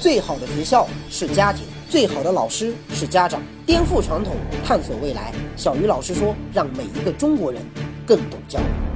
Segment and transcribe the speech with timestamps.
[0.00, 3.42] 最好的学校是家庭，最好的老师是家长。
[3.66, 4.34] 颠覆传统，
[4.64, 5.30] 探索未来。
[5.56, 7.60] 小鱼老师说，让每一个中国人
[8.06, 8.89] 更懂教育。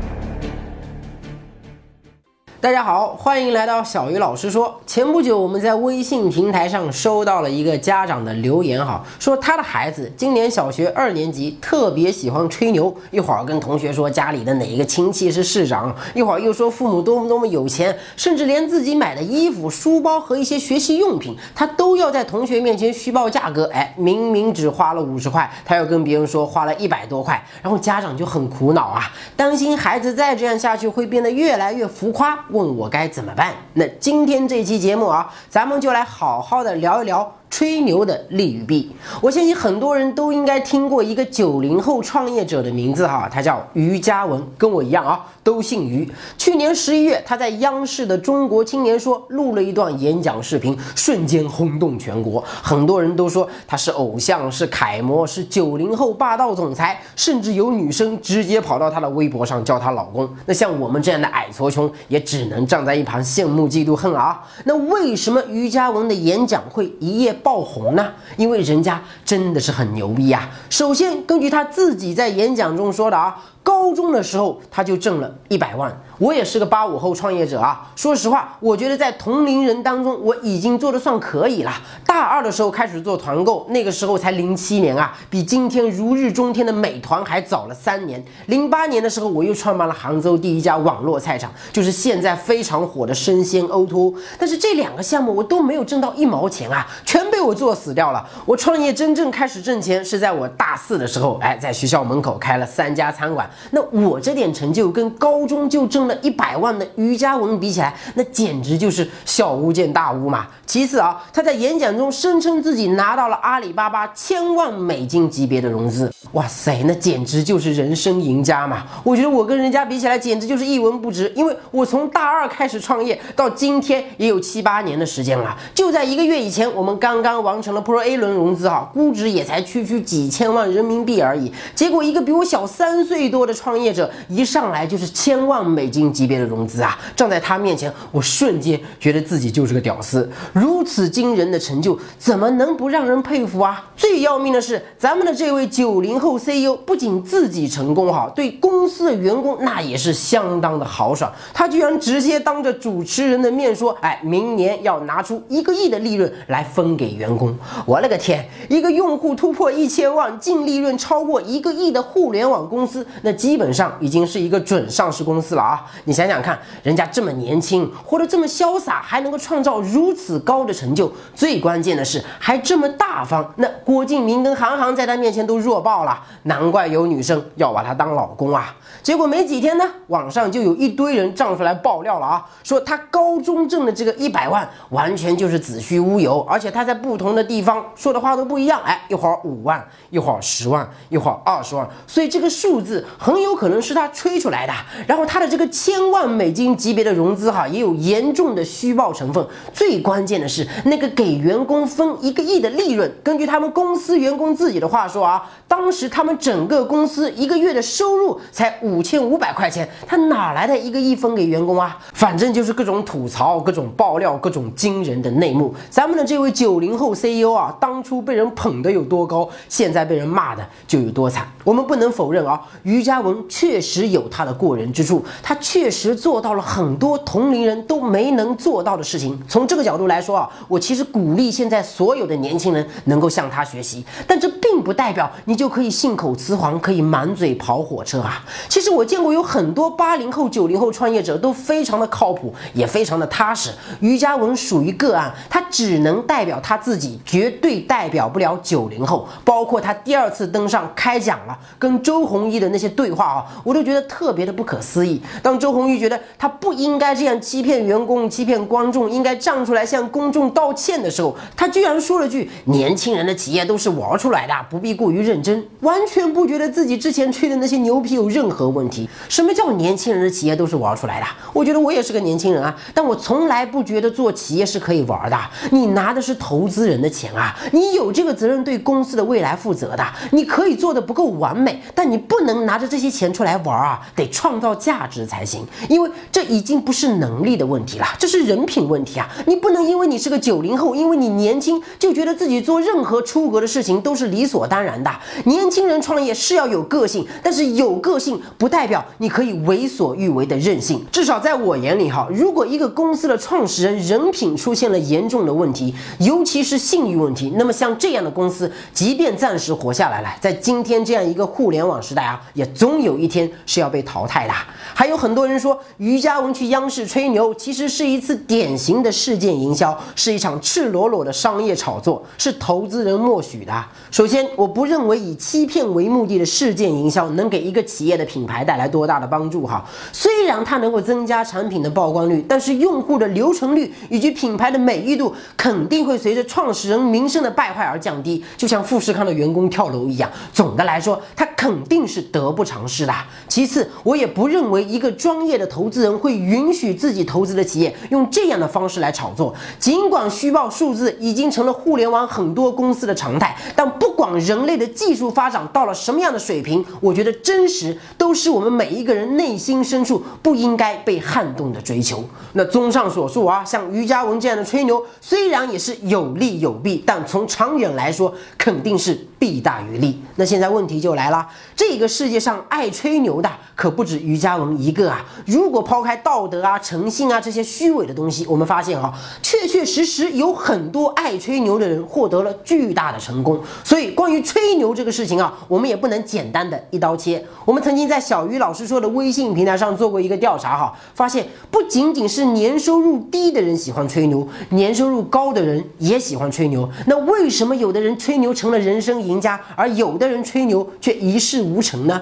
[2.64, 4.74] 大家好，欢迎来到小鱼老师说。
[4.86, 23.70] 前不久，我们在微信平台上收到了一个家长的留言，哈，说他的孩子今年小学二年级，特别喜欢吹牛，一会儿跟同学说家里的哪一个亲戚是市长，一会儿又说父母多么多么有钱，甚至连自己买的衣服、书包和一些学习用品，他都要在同学面前虚报价格。
[23.74, 29.02] 哎，明明只花了五十块，他要跟别人说花了一百多块，然后家长就很苦恼啊，
[29.36, 32.42] 担心孩子再这样下去会变得越来越浮夸。
[32.54, 33.52] 问我该怎么办？
[33.72, 37.36] 那今天这期节目啊，咱们就来好好的聊一聊。
[37.50, 38.90] 吹牛的利与弊，
[39.20, 46.10] 我相信很多人都应该听过一个九零后创业者的名字哈，他叫于嘉文，跟我一样啊，都姓于。
[46.36, 60.28] 去年十一月，他在央视的《中国青年说》录了一段演讲视频，瞬间轰动全国，很多人都说他是偶像，是楷模，是九零后霸道总裁，甚至有女生直接跑到他的微博上叫他老公。
[60.46, 64.42] 那像我们这样的矮矬穷，也只能站在一旁羡慕嫉妒恨啊。
[64.64, 67.33] 那为什么于嘉文的演讲会一夜？
[67.42, 68.12] 爆红呢？
[68.36, 70.48] 因为人家真的是很牛逼呀。
[70.70, 73.42] 首先，根据他自己在演讲中说的啊。
[73.64, 77.90] 高中的时候他就挣了一百万，我也是个八五后创业者啊。
[77.96, 81.72] 说实话，我觉得在同龄人当中我已经做的算可以了。
[82.06, 88.22] 大二的时候开始做团购，那个时候才零七年啊，比今天如日中天的美团还早了三年。
[88.46, 94.14] 零八年的时候，我又创办了杭州第一家网络菜场，就是现在非常火的生鲜 O2O。
[94.38, 98.26] 但是这两个项目我都没有挣到一毛钱啊，全被我做死掉了。
[98.46, 103.48] 我创业真正开始挣钱是在我大四的时候，哎，在学校门口开了三家餐馆。
[103.70, 110.46] 那我这点成就跟高中就挣了一百万的于嘉文比起来，那简直就是小巫见大巫嘛。
[110.66, 118.84] 其次啊，他在演讲中声称自己拿到了阿里巴巴千万美金级别的融资，哇塞，那简直就是人生赢家嘛。
[119.02, 125.56] 我觉得我跟人家比起来，简直就是一文不值，因为我从大二开始创业到今天也有七八年的时间了。
[125.74, 131.52] 就在一个月以前，我们刚刚完成了 Pro A 轮融资哈，估值也才区区几千万人民币而已。
[131.76, 133.44] 结果一个比我小三岁多。
[133.44, 136.98] 的创业者一上来就是千万美金级别的融资啊！
[137.14, 140.26] 站在他面前，我瞬间觉得自己就是个屌丝。
[140.54, 143.90] 如此惊人的成就，怎么能不让人佩服啊？
[143.94, 151.30] 最要命的是，咱们的这位九零后 CEO 不仅自己成功哈，对公司的员工那也是相当的豪爽。
[151.52, 158.44] 他居然直接当着主持人的面说：“哎，明年要拿出一个亿的利润来分给员员工。”我勒个天！
[158.68, 163.32] 一个用户突破一千万、净利润超过一个亿的互联网公司，那。
[163.44, 165.84] 基本上已经是一个准上市公司了啊！
[166.04, 173.52] 你想想看，人家这么年轻，活得这么潇洒，还能够创造如此高的成就，最关键的是还这么大方。
[173.56, 178.74] 那郭敬明跟韩寒在他面前都弱爆了，难怪有女生要把他当老公啊！
[179.02, 189.80] 结果没几天呢，网上就有一堆人站出来爆料了啊，说他高中挣的这个一百万完全就是子虚乌有，而且他在不不同的地方说的话都不一样，哎，一会儿五万，
[190.10, 193.06] 一会儿十万，一会儿二十万，所以这个数字。
[193.16, 194.72] 很有可能是他吹出来的，
[195.06, 199.46] 然后他的这个千万美金级别的融资哈，也有严重的虚报成分。
[199.72, 211.96] 最关键的是，那个给员工分一个亿的利润，根据他们公司员工自己的话说啊，当时他们整个公司一个月的收入才五千五百块钱，他哪来的一个亿分给员工啊？
[212.12, 215.72] 反正就是各种吐槽、各种爆料、各种惊人的内幕。
[215.88, 221.48] 咱们的这位九零后 CEO 啊，当初被人捧得有多高，现在被人骂的就有多惨。
[221.64, 223.14] 我们不能否认啊，瑜伽。
[223.14, 229.40] 嘉文确实有他的过人之处，他确实做到了很多同龄人都没能做到的事情。
[229.46, 238.44] 从这个角度来说啊，我其实鼓励现在所有的年轻人能够向他学习，但这并不代表你就可以信口雌黄，可以满嘴跑火车啊。
[238.68, 243.70] 其实我见过有很多八零后、九零后创业者都非常的靠谱，也非常的踏实。
[244.00, 249.26] 于嘉文属于个案，他只能代表他自己，绝对代表不了九零后。
[249.42, 253.10] 包括他第二次登上开讲了，跟周鸿祎的那些对。
[253.14, 255.22] 话啊，我都觉得特别的不可思议。
[255.40, 269.08] 当周鸿祎觉得他不应该这样欺骗员工、欺骗观众，应该站出来向公众道歉的时候，他居然说了句：“年轻人的企业都是玩出来的，不必过于认真。”完全不觉得自己之前吹的那些牛皮有任何问题。
[269.28, 271.26] 什么叫年轻人的企业都是玩出来的？
[271.52, 275.38] 我觉得我也是个年轻人啊，但我从来不觉得做企业是可以玩的。
[275.70, 276.73] 你拿的是投资。
[276.74, 280.04] 资人的钱啊，你有这个责任对公司的未来负责的。
[280.32, 285.64] 你可以做的不够完美，但你不能拿着这些钱出来玩啊，得创造价值才行。
[285.88, 289.28] 因为这已经不是能力的问题了，这是人品问题啊！
[289.46, 295.10] 你不能因为你是个九零后，因为你年轻，就觉得自己做任何出格的事情都是理所当然的。
[295.44, 301.04] 年轻人创业是要有个性，但是有个性不代表你可以为所欲为的任性。
[301.12, 314.54] 至少在我眼里哈，如果一个公司的创始人人品出现了严重的问题，尤其是信誉问题，那么像这样的公司，即便暂时活下来了，在今天这样一个互联网时代啊，也总有一天是要被淘汰的。
[314.94, 323.84] 还有很多人说，于嘉文去央视吹牛，其实是一次典型的事件营销，是一场赤裸裸的商业炒作，是投资人默许的。
[324.10, 329.84] 首先，我不认为以欺骗为目的的事件营销能给一个企业的品牌带来多大的帮助哈。
[330.12, 340.30] 虽然它能够增加产品的曝光率，但是用户的留存率以及品牌的美誉度肯定会随着创始人名声的败坏而降低，就像富士康的员工跳楼一样。
[340.52, 343.12] 总的来说，它肯定是得不偿失的。
[343.48, 344.84] 其次，我也不认为。
[344.84, 362.22] 一个专业的投资人会允许自己投资的企业用这样的方式来炒作，尽管虚报数字已经成了互联网很多公司的常态，但不管人类的技术发展到了什么样的水平，我觉得真实都是我们每一个人内心深处不应该被撼动的追求。
[362.52, 370.20] 那综上所述啊，像于嘉文这样的吹牛，虽然也是有利利有弊，但从长远来说，肯定是弊大于利。
[370.36, 374.78] 那现在问题就来了，这个世界上爱吹牛的可不止于嘉文。
[374.78, 383.58] 一个啊，如果抛开道德啊、诚信啊这些虚伪的东西，我们发现哈，确确实实有很多爱吹牛的人获得了巨大的成功。
[383.82, 387.42] 所以，关于吹牛这个事情啊，我们也不能简单的一刀切。
[387.64, 396.88] 我们曾经在小鱼老师说的微信平台上做过一个调查哈，发现不仅仅是年收入低的人喜欢吹牛，年收入高的人也喜喜欢吹牛。
[397.06, 402.20] 那为什么有的人吹牛成了人生赢家，而有的人吹牛却一事无成呢？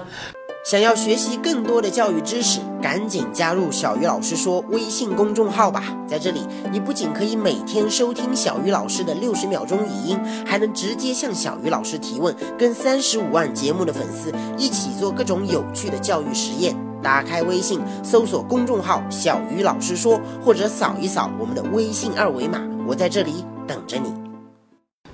[0.63, 5.83] 想要学习更多的教育知识，赶紧加入小鱼老师说微信公众号吧！
[6.07, 16.75] 在这里，你不仅可以每天收听小鱼老师的六十秒钟语音，还能直接向小鱼老师提问，跟三十五万节目的粉丝一起做各种有趣的教育实验。
[17.01, 24.13] 打开微信，搜索公众号“小鱼老师说”，或者扫一扫我们的微信二维码，我在这里等着你。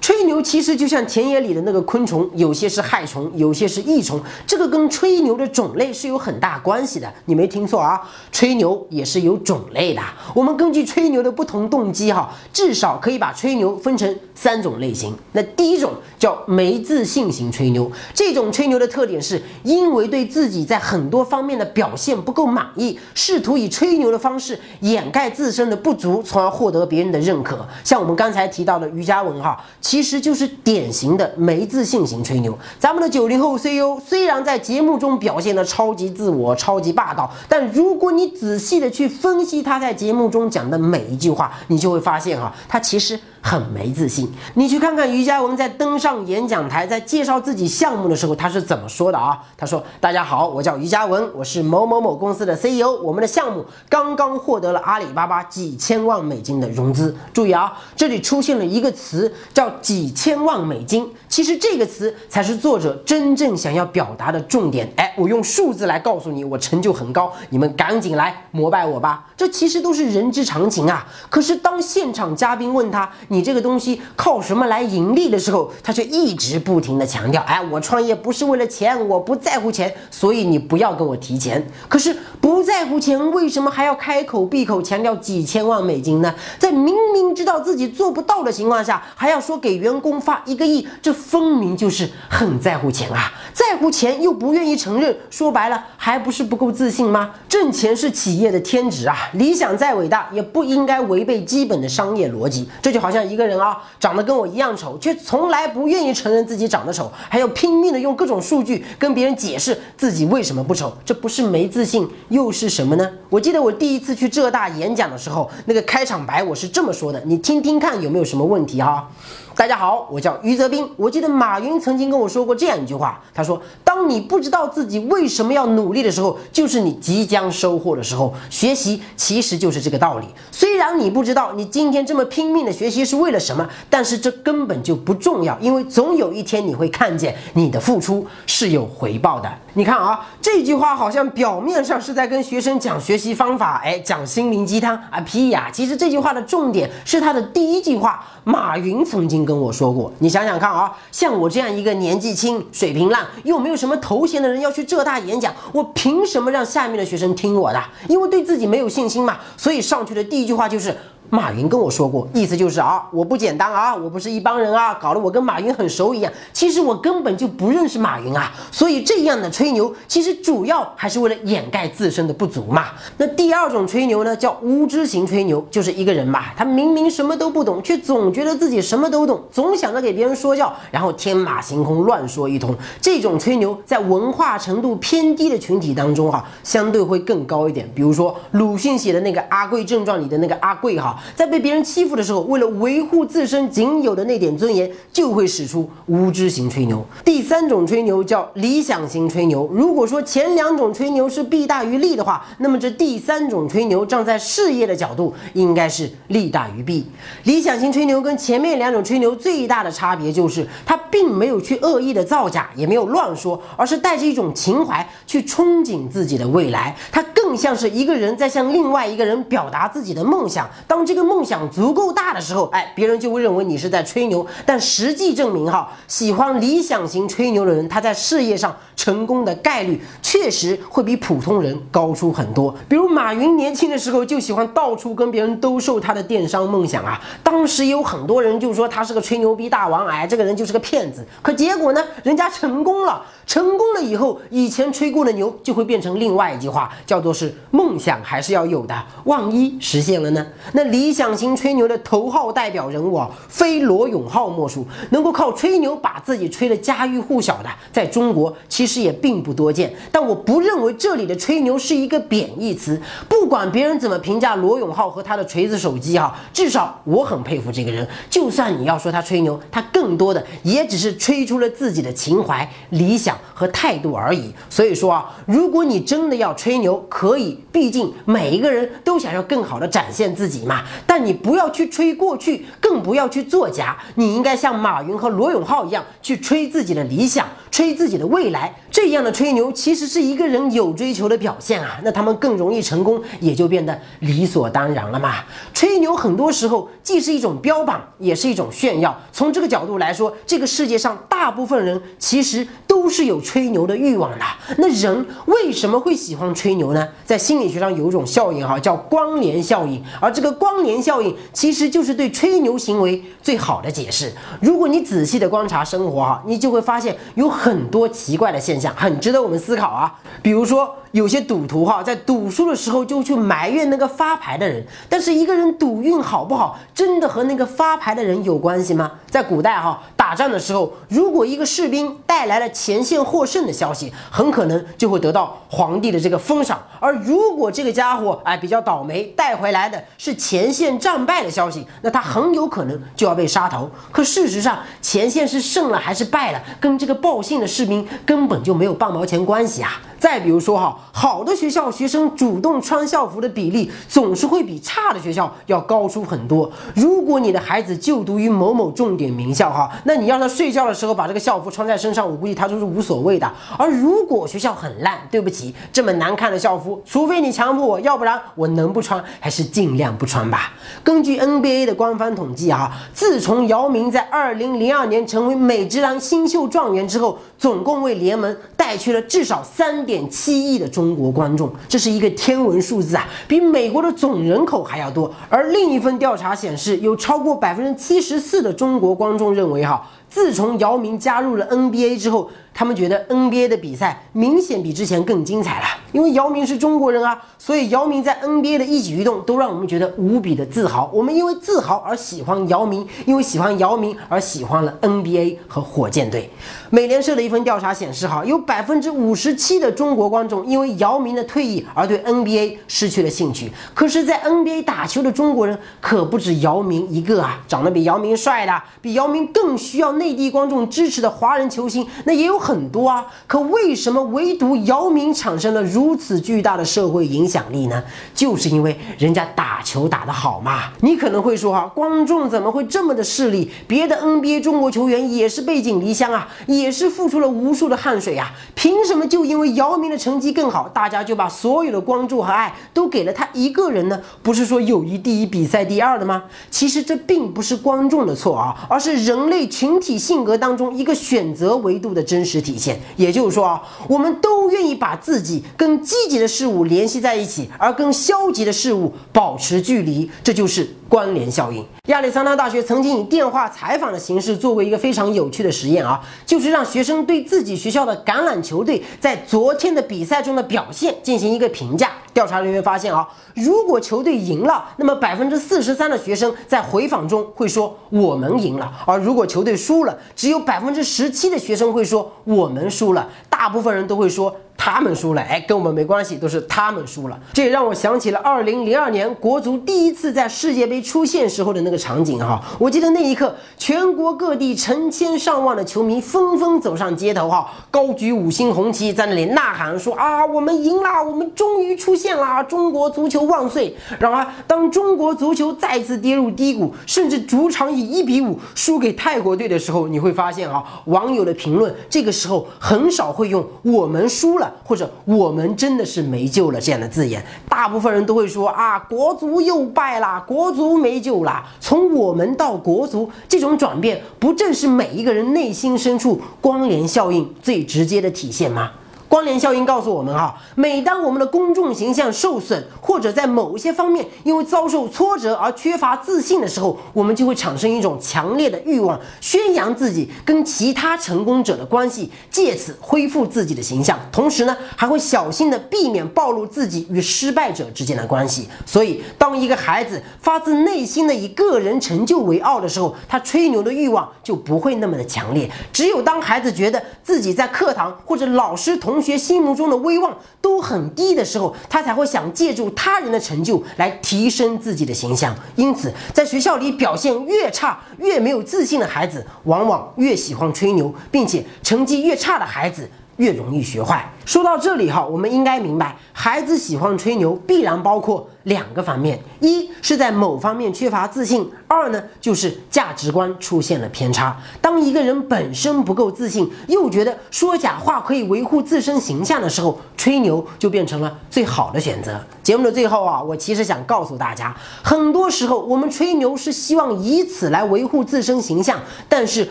[0.01, 4.19] 吹吹牛其实就像田野里的那个昆虫，有些是害虫，有些是益虫。
[4.45, 7.09] 这个跟吹牛的种类是有很大关系的。
[7.23, 10.01] 你没听错啊，吹牛也是有种类的。
[10.35, 15.15] 我们根据吹牛的不同动机，哈，至少可以把吹牛分成三种类型。
[15.31, 27.65] 那第一种叫没自信型吹牛，这种吹牛的特点是因为对自己在很多方面的表现不够满意，试图以吹牛的方式掩盖自身的不足，从而获得别人的认可。
[27.85, 32.57] 像我们刚才提到的于嘉文，哈，其实实就是典型的没自信型吹牛。
[32.79, 43.19] 咱们的九零后 CEO 虽然在节目中表现的超级自我、超级霸道，但如果你仔细的去分析他在节目中讲的每一句话，你就会发现哈，他其实。
[43.41, 49.39] 很没自信，你去看看于嘉文在登上演讲台，在介绍自己项目的时候，他是怎么说的啊？
[49.55, 57.15] 他说：“大家好，我叫于嘉文，我是某某某公司的 CEO，我们的项目刚刚获得了阿里巴巴几千万美金的融资。
[57.31, 64.89] 注意啊，这里出现了一个词叫几几千万美金，其实这个词才是作者真正想要表达的重点。
[64.95, 69.27] 哎，我用数字来告诉你，我成就很高，你们赶紧来膜拜我吧。
[69.35, 71.05] 这其实都是人之常情啊。
[71.29, 86.33] 可是当现场嘉宾问他，你这个东西靠什么来盈利的时候，他却一直不停的强调：“哎，我创业不是为了钱，我不在乎钱，所以你不要跟我提钱。”可是不在乎钱，为什么还要开口闭口强调几千万美金呢？
[86.57, 93.31] 在明明知道自己做不到的情况下，还要说给员员工发一个亿，这分明就是很在乎钱啊！
[93.53, 97.31] 在乎钱又不愿意承认，说白了还不是不够自信吗？
[97.47, 102.69] 挣钱是企业的天职啊，理想再伟大也不应该违背基本的商业逻辑。
[102.81, 103.59] 这就好像一个人。
[103.59, 113.09] 啊，长得跟我一样丑，却从来不愿意承认自己长得丑，还要拼命的用各种数据跟别人解释自己为什么不丑，这不是没自信又是什么呢？
[113.29, 119.09] 我记得我第一次去浙大演讲的时候，那个开场白我是这么说的，你听听看有没有什么问题哈？
[119.55, 120.89] 大家好，我叫于泽斌。
[120.95, 128.33] 我记得马云曾经跟我说过这样一句话，他说：“当你不知道自己为什么要努力的时候，就是你即将收获的时候。
[128.49, 130.27] 学习其实就是这个道理。
[130.51, 139.51] 虽然你不知道你今天这么拼命的学习是为了什么，但是这根本就不重要，因为总有一天你会看见你的付出是有回报的。
[139.73, 145.69] 你看啊，这句话好像表面上是在跟学生讲学习方法，哎，讲心灵鸡汤啊，屁呀！
[145.71, 148.23] 其实这句话的重点是他的第一句话。
[148.45, 157.83] 马云曾经跟我说过，你想想看啊，像我这样一个年纪轻、水平烂又没有什么头衔的人要去浙大演讲，我凭什么让下面的学生听我的？
[158.07, 160.95] 因为对自己没有信心嘛，所以上去的第一句话就是。
[161.29, 166.33] 马云跟我说过，意思就是啊，我不简单啊，我不是一帮人啊，搞得我跟马云很熟一样。
[166.51, 172.87] 其实我根本就不认识马云啊，所以这样的吹牛，其实主要还是为了掩盖自身的不足嘛。
[173.17, 182.75] 那第二种吹牛呢，叫无知型吹牛，就是一个人吧，他明明什么都不懂，却总觉得自己什么都懂，总想着给别人说教，然后天马行空乱说一通。
[182.99, 187.87] 这种吹牛在文化程度偏低的群体当中哈，相对会更高一点。
[187.93, 191.17] 比如说鲁迅写的那个《阿贵正传》里的那个阿贵哈。
[191.35, 197.05] 在被别人欺负的时候，为了维护自身仅有的那点尊严，就会使出无知型吹牛。
[197.23, 199.69] 第三种吹牛叫理想型吹牛。
[199.71, 207.05] 如果说前两种吹牛是弊大于利的话，那么这第三种吹牛站在事业的角度，应该是利大于弊。
[207.43, 216.95] 理想型吹牛跟前面两种吹牛最大的差别就是，他并没有去恶意的造假，也没有乱说，而是带着一种情怀去憧憬自己的未来。
[217.11, 220.69] 他更像是一个人在向另外一个人表达自己的梦想。
[220.87, 224.45] 当这个梦想足够大的时候，哎，别人就会认为你是在吹牛。
[224.63, 232.71] 但实际证明，哈，喜欢理想型吹牛的人，他在事业上成功的概率确实会比普通人高出很多。
[232.87, 241.25] 比如马云年轻的时候就喜欢到处跟别人兜售他的电商梦想啊，当时有很多人就说他是个吹牛逼大王，哎，这个人就是个骗子。
[241.41, 243.25] 可结果呢，人家成功了。
[243.47, 250.45] 成功了以后，以前吹过的牛就会变成另外一句话，叫做是梦想还是要有的，万一实现了呢？
[250.73, 254.85] 那理理想型吹牛的头号代表人物啊，非罗永浩莫属。
[255.11, 259.93] 能够靠吹牛把自己吹得家喻户晓的，在中国其实也并不多见。
[260.11, 263.01] 但我不认为这里的吹牛是一个贬义词。
[263.29, 268.05] 不管别人怎么评价罗永浩和他的锤子手机哈，至少我很佩服这个人。
[268.29, 273.37] 就算你要说他吹牛，他更多的也只是吹出了自己的情怀、理想。
[273.59, 274.53] 和态度而已。
[274.69, 280.85] 所以说啊，如果你真的要吹牛，可以，毕竟每一个人都想要更好的展现自己嘛。
[281.05, 283.97] 但你不要去吹过去，更不要去作假。
[284.15, 288.73] 你应该像马云和罗永浩一样，去吹自己的理想，吹自己的未来。
[288.91, 291.99] 这样的吹牛，其实是一个人有追求的表现啊。
[292.03, 295.35] 那他们更容易成功，也就变得理所当然了嘛。
[295.73, 299.17] 吹牛很多时候既是一种标榜，也是一种炫耀。
[299.31, 302.67] 从这个角度来说，这个世界上大部分人其实
[302.99, 303.29] 都是。
[303.29, 304.45] 有吹牛的欲望的，
[304.79, 307.07] 那人为什么会喜欢吹牛呢？
[307.23, 314.33] 在心理学上有一种效应哈，叫关联效应，而这个关联效应其实就是对吹牛行为最好的解释。
[314.61, 320.19] 如果你仔细的观察生活哈，你就会发现有很多奇怪的现象，很值得我们思考啊。
[320.41, 320.95] 比如说。
[321.11, 324.85] 有些赌徒哈，在赌输的时候就去埋怨那个发牌的人。
[325.09, 329.13] 但是一个人赌运好不好，真的和那个发牌的人有关系吗？
[329.27, 343.87] 在古代哈，打仗的时候，如果一个士兵带来了前线获胜的消息，很可能就会得到皇帝的这个封赏；而如果这个家伙哎比较倒霉，带回来的是前线战败的消息，那他很有可能就要被杀头。
[344.11, 350.01] 可事实上，前线是胜了还是败了，跟这个报信的士兵根本就没有半毛钱关系啊！
[350.19, 356.69] 再比如说哈，好的学校学生主动穿校服的比例总是会比差的学校要高出很多。
[356.93, 363.49] 如果你的孩子就读于某某重点名校哈，那你让他睡觉的时候把这个校服穿在身上，我估计他都是无所谓的。
[363.77, 370.73] 而如果学校很烂，对不起，这么难看的校服，除非你强迫我，要不然我能不穿还是尽量不穿吧。
[371.01, 380.05] 根据 NBA 的官方统计啊，自从姚明在2002年成为美职篮新秀状元之后，总共为联盟带去了至少三。
[380.09, 385.31] 点七亿的中国观众，这是一个天文数字啊，比美国的总人口还要多。
[385.47, 390.03] 而另一份调查显示，有超过百分之七十四的中国观众认为，哈。
[390.29, 392.49] 自从姚明加入了 NBA 之后。
[392.71, 401.11] 他们觉得 NBA 的比赛明显比之前更精彩了，因为姚明是中国人啊，所以姚明在 NBA 的一举一动都让我们觉得无比的自豪。
[401.13, 406.49] 我们因为自豪而喜欢姚明，因为喜欢姚明而喜欢了 NBA 和火箭队。
[406.89, 413.69] 美联社的一份调查显示，哈，有百分之五十七的中国观众因为姚明的退役而对 NBA 失去了兴趣。
[413.93, 422.89] 可是，在 NBA 打球的中国人可不止姚明一个啊，长得比姚明帅的，比姚明更需要内地观众支持的华人球星，那也有很。
[422.91, 428.03] 多啊，可为什么唯独姚明产生了如此巨大的社会影响力呢？
[428.33, 430.85] 就是因为人家打球打得好嘛。
[431.01, 433.69] 你可能会说哈，观众怎么会这么的势利？
[433.87, 444.19] 别的 NBA 中国球员也是背井离乡啊，也是付出了无数的汗水啊，凭什么就因为姚明的成绩更好，大家就把所有的关注和爱都给了他一个人呢？
[444.41, 446.45] 不是说友谊第一，比赛第二的吗？
[446.71, 452.59] 其实这并不是观众的错啊，而是人类群体性格当中一个选择维度的真实。
[452.59, 461.85] 体现，也就是说啊，我们都愿意把自己跟积极的事物联系在一起，而跟消极的事物保持距离，这就是关联效应。
[462.07, 472.11] 亚利桑那大学曾经以电话采访的形式做过一个非常有趣的实验啊，就是让学生对自己学校的橄榄球队在昨天的比赛中的表现进行一个评价。
[472.39, 483.27] 调查人员发现啊，如果球队赢了，那么百分之四十三的学生在回访中会说我们赢了；而如果球队输了，只有百分之十七的学生会说我们输了。
[483.49, 484.55] 大部分人都会说。
[484.81, 487.37] 他们输了，哎，跟我们没关系，都是他们输了。
[487.51, 492.63] 这也让我想起了二零零二年国足第一次在世界杯出现时候的那个场景哈。
[492.79, 503.93] 我记得那一刻，全国各地成千上万的球迷纷纷走上街头哈，高举五星红旗，在那里呐喊说啊，我们赢了，我们终于出现了，中国足球万岁！
[504.17, 514.68] 然而，当中国足球再次跌入低谷，甚至主场以一比五输给泰国队的时候，你会发现啊，网友的评论这个时候很少会用我们输了。
[514.83, 521.63] 或者我们真的是没救了这样的字眼，大部分人都会说啊，国足又败了，国足没救了。
[521.79, 528.91] 从我们到国足这种转变，不正是每一个人内心深处关联效应最直接的体现吗？
[529.29, 544.19] 关联效应告诉我们，哈，每当我们的公众形象受损，或者在某一些方面因为遭受挫折而缺乏自信的时候，我们就会产生一种强烈的欲望，宣扬自己跟其他成功者的关系，借此恢复自己的形象。
[544.31, 548.67] 同时呢，还会小心的避免暴露自己与失败者之间的关系。
[548.83, 555.69] 所以，当一个孩子发自内心的以个人成就为傲的时候，他吹牛的欲望就不会那么的强烈。
[555.93, 565.53] 只有当孩子觉得自己在课堂或者老师同同学心目中的威望都很低的时候，他才会想借助他人的成就来提升自己的形象。
[565.75, 574.31] 因此，在学校里表现越差、越没有自信的孩子，往往越喜欢吹牛，并且成绩越差的孩子越容易学坏。
[574.45, 578.47] 说到这里哈，我们应该明白，孩子喜欢吹牛，必然包括。
[578.63, 584.55] 两个方面，一是在某方面缺乏自信，二呢就是价值观出现了偏差。
[584.79, 592.39] 当一个人本身不够自信，又觉得说假话可以维护自身形象的时候，吹牛就变成了最好的选择。
[592.61, 599.67] 节目的最后啊，我其实想告诉大家，很多时候我们吹牛是希望以此来维护自身形象，但是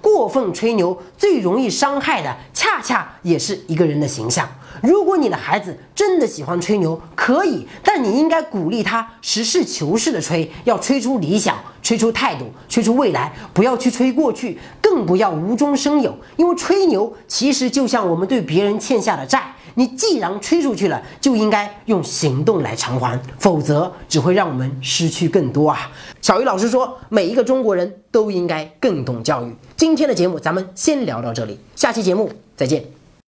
[0.00, 4.48] 过分吹牛最容易伤害的，恰恰也是一个人的形象。
[4.84, 16.16] 如果你的孩子真的喜欢吹牛，可以，但你应该鼓励他实事求是的吹，要吹出理想，吹出态度，吹出未来，不要去吹过去，更不要无中生有。
[16.36, 25.90] 因为吹牛其实就像我们对别人欠下的债，你既然吹出去了，就应该用行动来偿还，否则只会让我们失去更多啊！
[26.20, 29.52] 小鱼老师说，每一个中国人都应该更懂教育。
[29.76, 33.01] 今天的节目咱们先聊到这里，下期节目再见。